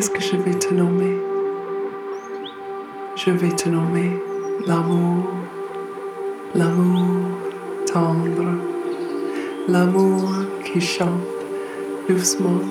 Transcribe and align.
Qu'est-ce 0.00 0.12
que 0.12 0.22
je 0.22 0.36
vais 0.36 0.58
te 0.58 0.72
nommer? 0.72 1.14
Je 3.16 3.30
vais 3.32 3.54
te 3.54 3.68
nommer 3.68 4.12
l'amour, 4.66 5.28
l'amour 6.54 7.20
tendre, 7.84 8.56
l'amour 9.68 10.32
qui 10.64 10.80
chante 10.80 11.20
doucement 12.08 12.62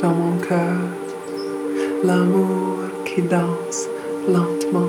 dans 0.00 0.14
mon 0.14 0.38
cœur, 0.38 0.78
l'amour 2.02 2.78
qui 3.04 3.20
danse 3.20 3.86
lentement 4.26 4.88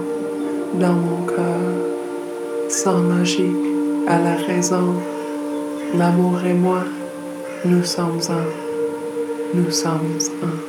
dans 0.79 0.93
mon 0.93 1.25
cœur, 1.25 2.69
sans 2.69 3.01
logique 3.09 3.67
à 4.07 4.19
la 4.19 4.35
raison. 4.35 4.93
L'amour 5.97 6.39
et 6.45 6.53
moi, 6.53 6.85
nous 7.65 7.83
sommes 7.83 8.21
un, 8.29 9.53
nous 9.53 9.69
sommes 9.69 10.17
un. 10.41 10.64